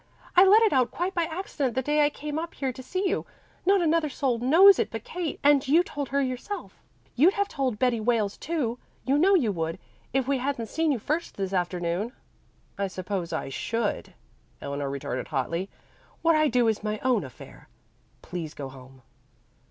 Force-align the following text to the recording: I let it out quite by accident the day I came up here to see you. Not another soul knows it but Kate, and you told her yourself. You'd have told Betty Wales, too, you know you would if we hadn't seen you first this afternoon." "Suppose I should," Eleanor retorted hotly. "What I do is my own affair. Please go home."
I 0.35 0.43
let 0.45 0.63
it 0.63 0.73
out 0.73 0.89
quite 0.89 1.13
by 1.13 1.25
accident 1.25 1.75
the 1.75 1.83
day 1.83 2.03
I 2.03 2.09
came 2.09 2.39
up 2.39 2.55
here 2.55 2.73
to 2.73 2.81
see 2.81 3.07
you. 3.07 3.23
Not 3.67 3.83
another 3.83 4.09
soul 4.09 4.39
knows 4.39 4.79
it 4.79 4.89
but 4.89 5.03
Kate, 5.03 5.39
and 5.43 5.67
you 5.67 5.83
told 5.83 6.09
her 6.09 6.19
yourself. 6.19 6.81
You'd 7.15 7.35
have 7.35 7.47
told 7.47 7.77
Betty 7.77 7.99
Wales, 7.99 8.35
too, 8.35 8.79
you 9.05 9.19
know 9.19 9.35
you 9.35 9.51
would 9.51 9.77
if 10.11 10.27
we 10.27 10.39
hadn't 10.39 10.69
seen 10.69 10.91
you 10.91 10.97
first 10.97 11.37
this 11.37 11.53
afternoon." 11.53 12.13
"Suppose 12.87 13.31
I 13.31 13.49
should," 13.49 14.15
Eleanor 14.59 14.89
retorted 14.89 15.27
hotly. 15.27 15.69
"What 16.23 16.35
I 16.35 16.47
do 16.47 16.67
is 16.67 16.81
my 16.81 16.97
own 17.03 17.23
affair. 17.23 17.69
Please 18.23 18.55
go 18.55 18.69
home." 18.69 19.03